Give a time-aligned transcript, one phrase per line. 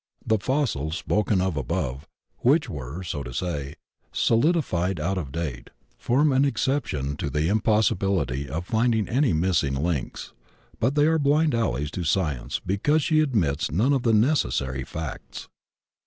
[0.25, 2.07] The fossils spoken of above,
[2.37, 3.75] which were, so to say,
[4.11, 10.33] solidified out of date, form an exception to the impossibility of finding any missing links,
[10.79, 15.47] but they are blind alleys to Science because she admits none of the necessary facts.